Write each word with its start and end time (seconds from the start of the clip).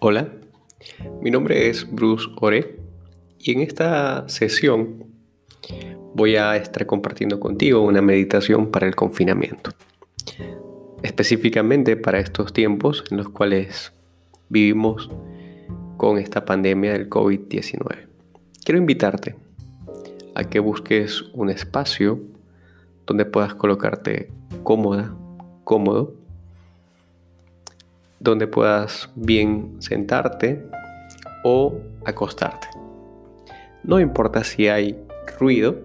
Hola, 0.00 0.28
mi 1.20 1.32
nombre 1.32 1.68
es 1.68 1.90
Bruce 1.90 2.28
Ore 2.36 2.78
y 3.40 3.50
en 3.50 3.62
esta 3.62 4.28
sesión 4.28 5.06
voy 6.14 6.36
a 6.36 6.54
estar 6.54 6.86
compartiendo 6.86 7.40
contigo 7.40 7.80
una 7.80 8.00
meditación 8.00 8.70
para 8.70 8.86
el 8.86 8.94
confinamiento, 8.94 9.72
específicamente 11.02 11.96
para 11.96 12.20
estos 12.20 12.52
tiempos 12.52 13.02
en 13.10 13.16
los 13.16 13.28
cuales 13.30 13.92
vivimos 14.48 15.10
con 15.96 16.18
esta 16.18 16.44
pandemia 16.44 16.92
del 16.92 17.10
COVID-19. 17.10 18.06
Quiero 18.64 18.78
invitarte 18.78 19.34
a 20.36 20.44
que 20.44 20.60
busques 20.60 21.22
un 21.32 21.50
espacio 21.50 22.20
donde 23.04 23.24
puedas 23.24 23.56
colocarte 23.56 24.30
cómoda, 24.62 25.12
cómodo, 25.64 26.14
donde 28.20 28.46
puedas 28.46 29.10
bien 29.14 29.76
sentarte 29.80 30.66
o 31.44 31.80
acostarte. 32.04 32.68
No 33.84 34.00
importa 34.00 34.44
si 34.44 34.68
hay 34.68 34.98
ruido, 35.38 35.76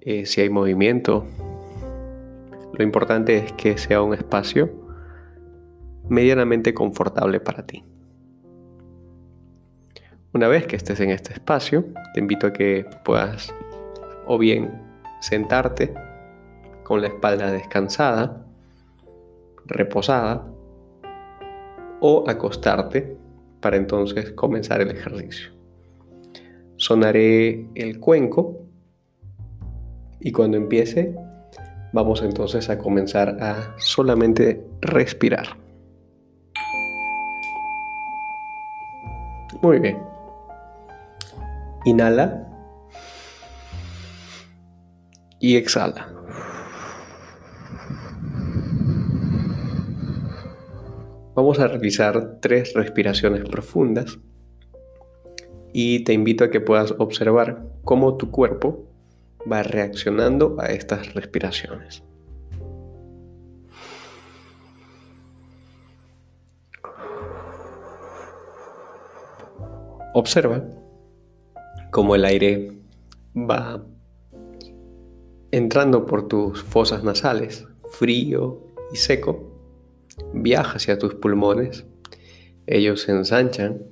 eh, 0.00 0.26
si 0.26 0.40
hay 0.40 0.50
movimiento, 0.50 1.26
lo 2.72 2.84
importante 2.84 3.36
es 3.36 3.52
que 3.52 3.78
sea 3.78 4.02
un 4.02 4.14
espacio 4.14 4.70
medianamente 6.08 6.74
confortable 6.74 7.40
para 7.40 7.66
ti. 7.66 7.84
Una 10.32 10.48
vez 10.48 10.66
que 10.66 10.76
estés 10.76 11.00
en 11.00 11.10
este 11.10 11.32
espacio, 11.32 11.84
te 12.14 12.20
invito 12.20 12.46
a 12.46 12.52
que 12.52 12.86
puedas 13.04 13.52
o 14.26 14.38
bien 14.38 14.82
sentarte 15.20 15.92
con 16.84 17.00
la 17.00 17.08
espalda 17.08 17.50
descansada, 17.50 18.46
reposada, 19.66 20.46
o 22.00 22.24
acostarte 22.28 23.16
para 23.60 23.76
entonces 23.76 24.32
comenzar 24.32 24.80
el 24.80 24.90
ejercicio. 24.90 25.50
Sonaré 26.76 27.66
el 27.74 28.00
cuenco 28.00 28.58
y 30.20 30.32
cuando 30.32 30.56
empiece 30.56 31.14
vamos 31.92 32.22
entonces 32.22 32.70
a 32.70 32.78
comenzar 32.78 33.36
a 33.40 33.74
solamente 33.78 34.64
respirar. 34.80 35.56
Muy 39.62 39.78
bien. 39.78 39.98
Inhala 41.84 42.46
y 45.38 45.56
exhala. 45.56 46.19
Vamos 51.50 51.64
a 51.64 51.66
realizar 51.66 52.38
tres 52.40 52.74
respiraciones 52.74 53.42
profundas 53.42 54.20
y 55.72 56.04
te 56.04 56.12
invito 56.12 56.44
a 56.44 56.50
que 56.50 56.60
puedas 56.60 56.94
observar 56.96 57.66
cómo 57.82 58.16
tu 58.16 58.30
cuerpo 58.30 58.86
va 59.50 59.64
reaccionando 59.64 60.54
a 60.60 60.66
estas 60.66 61.12
respiraciones. 61.12 62.04
Observa 70.14 70.62
cómo 71.90 72.14
el 72.14 72.26
aire 72.26 72.78
va 73.34 73.84
entrando 75.50 76.06
por 76.06 76.28
tus 76.28 76.62
fosas 76.62 77.02
nasales, 77.02 77.66
frío 77.90 78.68
y 78.92 78.98
seco, 78.98 79.49
viaja 80.32 80.76
hacia 80.76 80.98
tus 80.98 81.14
pulmones, 81.14 81.84
ellos 82.66 83.02
se 83.02 83.12
ensanchan 83.12 83.82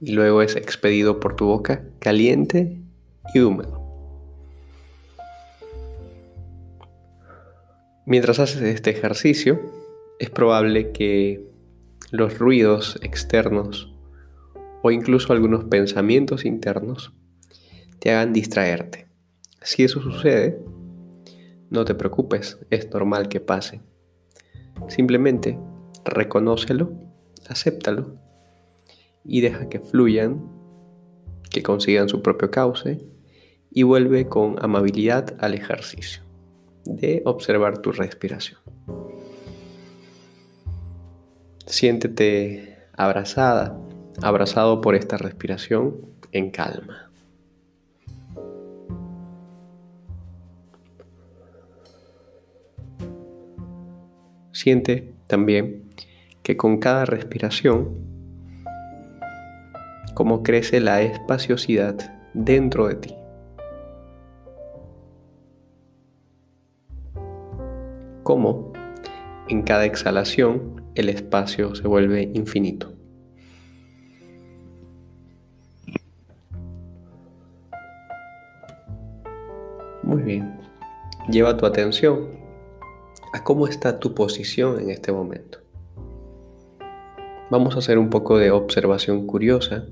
y 0.00 0.12
luego 0.12 0.42
es 0.42 0.56
expedido 0.56 1.20
por 1.20 1.36
tu 1.36 1.46
boca 1.46 1.84
caliente 1.98 2.78
y 3.34 3.40
húmedo. 3.40 3.78
Mientras 8.06 8.38
haces 8.38 8.62
este 8.62 8.90
ejercicio, 8.90 9.60
es 10.18 10.30
probable 10.30 10.92
que 10.92 11.44
los 12.10 12.38
ruidos 12.38 12.98
externos 13.02 13.92
o 14.82 14.90
incluso 14.90 15.32
algunos 15.32 15.64
pensamientos 15.64 16.44
internos 16.44 17.12
te 17.98 18.10
hagan 18.10 18.32
distraerte. 18.32 19.08
Si 19.60 19.84
eso 19.84 20.00
sucede, 20.00 20.58
no 21.70 21.84
te 21.84 21.94
preocupes, 21.94 22.58
es 22.70 22.90
normal 22.90 23.28
que 23.28 23.40
pase. 23.40 23.80
Simplemente 24.86 25.58
reconócelo, 26.04 26.92
acéptalo 27.48 28.16
y 29.24 29.40
deja 29.40 29.68
que 29.68 29.80
fluyan, 29.80 30.48
que 31.50 31.62
consigan 31.62 32.08
su 32.08 32.22
propio 32.22 32.50
cauce 32.50 33.00
y 33.70 33.82
vuelve 33.82 34.28
con 34.28 34.56
amabilidad 34.62 35.34
al 35.40 35.54
ejercicio 35.54 36.22
de 36.84 37.22
observar 37.24 37.78
tu 37.78 37.92
respiración. 37.92 38.60
Siéntete 41.66 42.78
abrazada, 42.96 43.78
abrazado 44.22 44.80
por 44.80 44.94
esta 44.94 45.18
respiración 45.18 45.96
en 46.32 46.50
calma. 46.50 47.07
También 55.26 55.84
que 56.42 56.58
con 56.58 56.76
cada 56.76 57.06
respiración, 57.06 57.88
como 60.14 60.42
crece 60.42 60.80
la 60.80 61.00
espaciosidad 61.00 61.96
dentro 62.34 62.86
de 62.88 62.94
ti. 62.96 63.14
Como 68.22 68.74
en 69.48 69.62
cada 69.62 69.86
exhalación 69.86 70.82
el 70.94 71.08
espacio 71.08 71.74
se 71.74 71.88
vuelve 71.88 72.30
infinito. 72.34 72.92
Muy 80.02 80.22
bien. 80.22 80.60
Lleva 81.30 81.56
tu 81.56 81.64
atención 81.64 82.47
a 83.32 83.44
cómo 83.44 83.66
está 83.66 83.98
tu 83.98 84.14
posición 84.14 84.80
en 84.80 84.90
este 84.90 85.12
momento. 85.12 85.58
Vamos 87.50 87.76
a 87.76 87.78
hacer 87.78 87.98
un 87.98 88.10
poco 88.10 88.38
de 88.38 88.50
observación 88.50 89.26
curiosa 89.26 89.86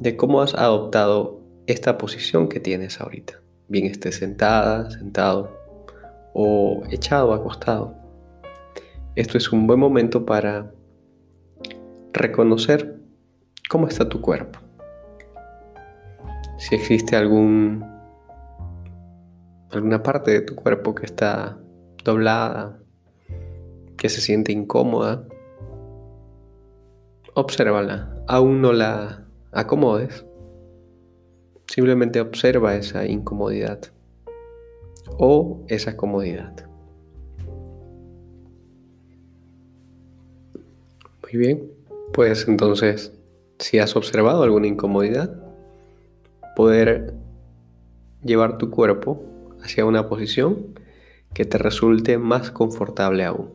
de 0.00 0.16
cómo 0.16 0.42
has 0.42 0.54
adoptado 0.54 1.40
esta 1.66 1.98
posición 1.98 2.48
que 2.48 2.60
tienes 2.60 3.00
ahorita. 3.00 3.40
Bien 3.68 3.86
estés 3.86 4.16
sentada, 4.16 4.90
sentado 4.90 5.56
o 6.32 6.82
echado, 6.90 7.32
acostado. 7.32 7.94
Esto 9.16 9.38
es 9.38 9.52
un 9.52 9.66
buen 9.66 9.80
momento 9.80 10.24
para 10.24 10.72
reconocer 12.12 13.00
cómo 13.68 13.88
está 13.88 14.08
tu 14.08 14.20
cuerpo. 14.20 14.60
Si 16.58 16.74
existe 16.74 17.16
algún 17.16 17.84
alguna 19.70 20.02
parte 20.02 20.30
de 20.30 20.40
tu 20.40 20.54
cuerpo 20.54 20.94
que 20.94 21.06
está 21.06 21.58
doblada, 22.08 22.78
que 23.98 24.08
se 24.08 24.22
siente 24.22 24.50
incómoda, 24.50 25.26
obsérvala. 27.34 28.24
Aún 28.26 28.62
no 28.62 28.72
la 28.72 29.26
acomodes. 29.52 30.24
Simplemente 31.66 32.20
observa 32.20 32.76
esa 32.76 33.06
incomodidad 33.06 33.80
o 35.18 35.62
esa 35.68 35.96
comodidad. 35.98 36.66
Muy 41.22 41.32
bien, 41.32 41.70
pues 42.14 42.48
entonces, 42.48 43.12
si 43.58 43.78
has 43.78 43.94
observado 43.96 44.44
alguna 44.44 44.66
incomodidad, 44.66 45.30
poder 46.56 47.12
llevar 48.24 48.56
tu 48.56 48.70
cuerpo 48.70 49.22
hacia 49.62 49.84
una 49.84 50.08
posición 50.08 50.78
que 51.34 51.44
te 51.44 51.58
resulte 51.58 52.18
más 52.18 52.50
confortable 52.50 53.24
aún. 53.24 53.52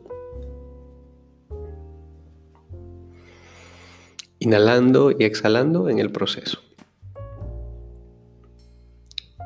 Inhalando 4.38 5.10
y 5.10 5.24
exhalando 5.24 5.88
en 5.88 5.98
el 5.98 6.10
proceso. 6.10 6.60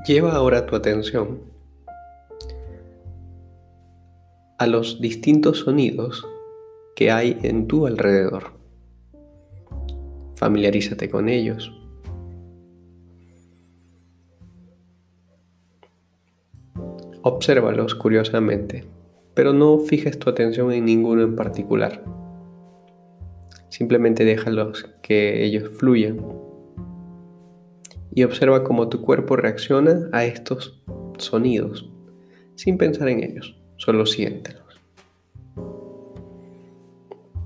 Lleva 0.07 0.33
ahora 0.33 0.67
tu 0.67 0.75
atención 0.75 1.43
a 4.59 4.67
los 4.67 5.01
distintos 5.01 5.59
sonidos 5.59 6.27
que 6.97 7.13
hay 7.13 7.39
en 7.43 7.69
tu 7.69 7.87
alrededor. 7.87 8.53
Familiarízate 10.35 11.09
con 11.09 11.29
ellos. 11.29 11.73
Obsérvalos 17.31 17.95
curiosamente, 17.95 18.87
pero 19.35 19.53
no 19.53 19.79
fijes 19.81 20.19
tu 20.19 20.31
atención 20.31 20.73
en 20.73 20.87
ninguno 20.87 21.21
en 21.21 21.37
particular. 21.37 22.03
Simplemente 23.69 24.25
déjalos 24.25 24.89
que 25.03 25.45
ellos 25.45 25.69
fluyan 25.77 26.25
y 28.15 28.25
observa 28.25 28.65
cómo 28.65 28.89
tu 28.89 29.03
cuerpo 29.03 29.37
reacciona 29.37 30.09
a 30.11 30.25
estos 30.25 30.83
sonidos 31.19 31.91
sin 32.55 32.79
pensar 32.79 33.11
en 33.11 33.23
ellos, 33.23 33.61
solo 33.77 34.07
siéntelos. 34.07 34.81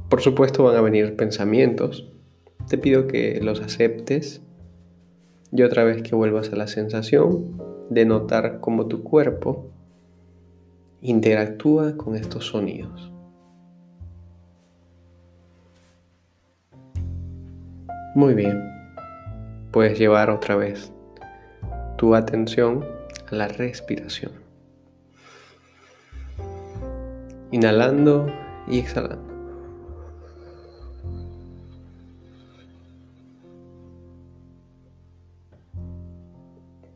Por 0.08 0.20
supuesto 0.20 0.62
van 0.62 0.76
a 0.76 0.80
venir 0.80 1.16
pensamientos, 1.16 2.08
te 2.68 2.78
pido 2.78 3.08
que 3.08 3.40
los 3.42 3.60
aceptes 3.60 4.42
y 5.50 5.64
otra 5.64 5.82
vez 5.82 6.04
que 6.04 6.14
vuelvas 6.14 6.52
a 6.52 6.56
la 6.56 6.68
sensación 6.68 7.71
de 7.94 8.04
notar 8.04 8.60
cómo 8.60 8.86
tu 8.86 9.02
cuerpo 9.02 9.70
interactúa 11.00 11.96
con 11.96 12.16
estos 12.16 12.46
sonidos. 12.46 13.12
Muy 18.14 18.34
bien, 18.34 18.62
puedes 19.70 19.98
llevar 19.98 20.30
otra 20.30 20.54
vez 20.56 20.92
tu 21.96 22.14
atención 22.14 22.84
a 23.30 23.34
la 23.34 23.48
respiración. 23.48 24.32
Inhalando 27.50 28.26
y 28.68 28.78
exhalando. 28.78 29.31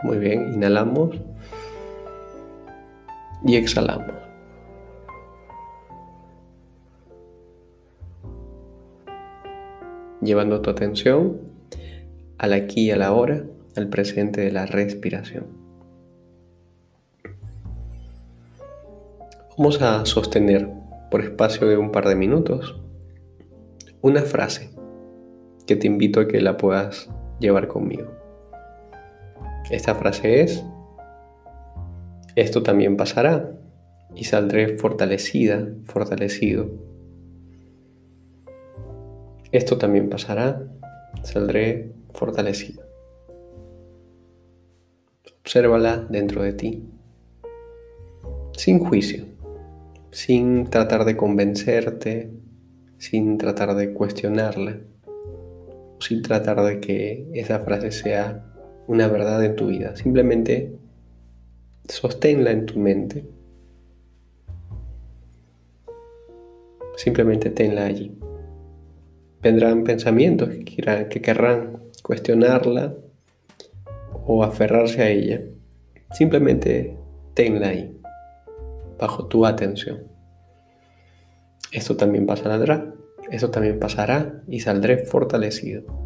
Muy 0.06 0.18
bien, 0.18 0.52
inhalamos 0.54 1.16
y 3.44 3.56
exhalamos. 3.56 4.14
Llevando 10.22 10.62
tu 10.62 10.70
atención 10.70 11.40
al 12.38 12.52
aquí 12.52 12.82
y 12.82 12.90
a 12.92 12.96
la 12.96 13.12
hora, 13.14 13.46
al 13.74 13.88
presente 13.88 14.42
de 14.42 14.52
la 14.52 14.64
respiración. 14.64 15.48
Vamos 19.58 19.82
a 19.82 20.06
sostener 20.06 20.70
por 21.10 21.20
espacio 21.20 21.66
de 21.66 21.76
un 21.78 21.90
par 21.90 22.06
de 22.06 22.14
minutos 22.14 22.80
una 24.02 24.22
frase 24.22 24.70
que 25.66 25.74
te 25.74 25.88
invito 25.88 26.20
a 26.20 26.28
que 26.28 26.40
la 26.40 26.56
puedas 26.56 27.10
llevar 27.40 27.66
conmigo. 27.66 28.25
Esta 29.70 29.96
frase 29.96 30.42
es, 30.42 30.64
esto 32.36 32.62
también 32.62 32.96
pasará 32.96 33.50
y 34.14 34.24
saldré 34.24 34.76
fortalecida, 34.76 35.68
fortalecido. 35.84 36.70
Esto 39.50 39.76
también 39.76 40.08
pasará, 40.08 40.62
saldré 41.22 41.92
fortalecido. 42.12 42.84
Obsérvala 45.40 45.96
dentro 46.10 46.42
de 46.42 46.52
ti, 46.52 46.84
sin 48.56 48.78
juicio, 48.78 49.24
sin 50.10 50.70
tratar 50.70 51.04
de 51.04 51.16
convencerte, 51.16 52.30
sin 52.98 53.38
tratar 53.38 53.74
de 53.74 53.92
cuestionarla, 53.92 54.78
sin 56.00 56.22
tratar 56.22 56.62
de 56.62 56.80
que 56.80 57.28
esa 57.32 57.60
frase 57.60 57.90
sea 57.90 58.55
una 58.86 59.08
verdad 59.08 59.44
en 59.44 59.56
tu 59.56 59.66
vida. 59.66 59.96
Simplemente 59.96 60.76
sosténla 61.88 62.50
en 62.50 62.66
tu 62.66 62.78
mente. 62.78 63.24
Simplemente 66.96 67.50
tenla 67.50 67.84
allí. 67.86 68.16
Vendrán 69.42 69.84
pensamientos 69.84 70.48
que, 70.48 70.64
quieran, 70.64 71.08
que 71.08 71.20
querrán 71.20 71.82
cuestionarla 72.02 72.94
o 74.24 74.42
aferrarse 74.42 75.02
a 75.02 75.10
ella. 75.10 75.42
Simplemente 76.12 76.96
tenla 77.34 77.68
ahí, 77.68 78.00
bajo 78.98 79.26
tu 79.26 79.44
atención. 79.44 80.04
Esto 81.70 81.96
también 81.96 82.26
pasará, 82.26 82.94
esto 83.30 83.50
también 83.50 83.78
pasará 83.78 84.42
y 84.48 84.60
saldré 84.60 85.04
fortalecido 85.04 86.05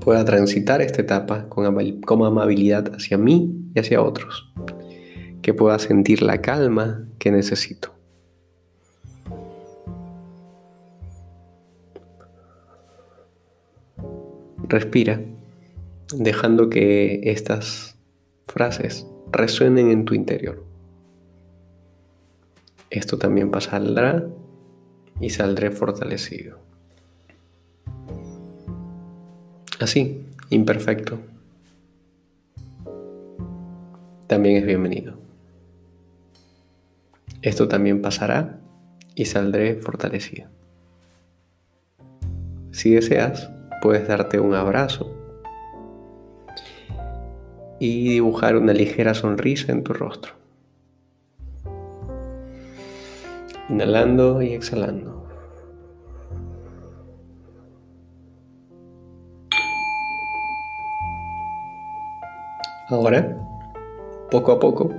pueda 0.00 0.24
transitar 0.24 0.80
esta 0.80 1.02
etapa 1.02 1.48
con, 1.48 1.66
amabilidad 1.66 2.94
hacia 2.94 3.18
mí 3.18 3.54
y 3.74 3.78
hacia 3.78 4.02
otros, 4.02 4.52
que 5.42 5.54
pueda 5.54 5.78
sentir 5.78 6.22
la 6.22 6.40
calma 6.40 7.06
que 7.18 7.30
necesito. 7.30 7.94
Respira, 14.68 15.20
dejando 16.14 16.70
que 16.70 17.20
estas 17.24 17.96
frases 18.46 19.06
resuenen 19.32 19.90
en 19.90 20.04
tu 20.04 20.14
interior. 20.14 20.64
Esto 22.88 23.18
también 23.18 23.50
pasará 23.50 24.26
y 25.20 25.30
saldré 25.30 25.70
fortalecido. 25.70 26.69
Así, 29.80 30.26
imperfecto. 30.50 31.18
También 34.26 34.56
es 34.56 34.66
bienvenido. 34.66 35.14
Esto 37.40 37.66
también 37.66 38.02
pasará 38.02 38.60
y 39.14 39.24
saldré 39.24 39.76
fortalecido. 39.76 40.50
Si 42.72 42.90
deseas, 42.90 43.50
puedes 43.80 44.06
darte 44.06 44.38
un 44.38 44.52
abrazo 44.52 45.16
y 47.78 48.10
dibujar 48.10 48.56
una 48.56 48.74
ligera 48.74 49.14
sonrisa 49.14 49.72
en 49.72 49.82
tu 49.82 49.94
rostro. 49.94 50.34
Inhalando 53.70 54.42
y 54.42 54.52
exhalando. 54.52 55.19
Ahora, 62.90 63.38
poco 64.32 64.50
a 64.50 64.58
poco, 64.58 64.92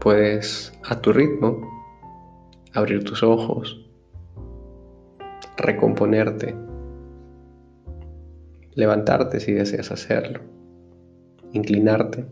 puedes 0.00 0.72
a 0.82 0.98
tu 0.98 1.12
ritmo 1.12 1.60
abrir 2.72 3.04
tus 3.04 3.22
ojos, 3.22 3.86
recomponerte, 5.58 6.56
levantarte 8.72 9.40
si 9.40 9.52
deseas 9.52 9.90
hacerlo, 9.90 10.40
inclinarte, 11.52 12.24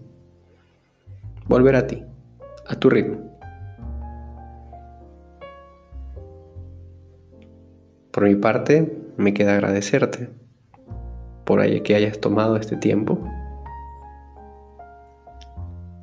volver 1.47 1.77
a 1.77 1.87
ti, 1.87 2.03
a 2.67 2.75
tu 2.75 2.89
ritmo. 2.89 3.19
Por 8.11 8.25
mi 8.25 8.35
parte, 8.37 8.97
me 9.19 9.35
queda 9.35 9.53
agradecerte 9.53 10.31
por 11.45 11.61
que 11.83 11.95
hayas 11.95 12.19
tomado 12.19 12.57
este 12.57 12.79
tiempo 12.79 13.21